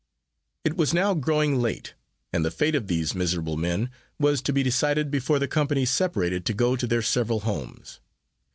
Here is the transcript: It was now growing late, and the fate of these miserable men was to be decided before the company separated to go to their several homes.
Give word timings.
It 0.65 0.75
was 0.77 0.95
now 0.95 1.13
growing 1.13 1.61
late, 1.61 1.93
and 2.33 2.43
the 2.43 2.49
fate 2.49 2.73
of 2.73 2.87
these 2.87 3.13
miserable 3.13 3.55
men 3.55 3.91
was 4.19 4.41
to 4.41 4.51
be 4.51 4.63
decided 4.63 5.11
before 5.11 5.37
the 5.37 5.47
company 5.47 5.85
separated 5.85 6.43
to 6.47 6.55
go 6.55 6.75
to 6.75 6.87
their 6.87 7.03
several 7.03 7.41
homes. 7.41 7.99